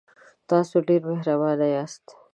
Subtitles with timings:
[0.49, 2.05] تاسو ډیر مهربانه یاست.